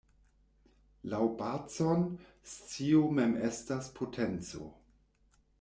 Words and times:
Laŭ 1.13 1.19
Bacon, 1.41 2.01
"scio 2.53 3.05
mem 3.21 3.39
estas 3.53 3.93
potenco". 4.01 4.75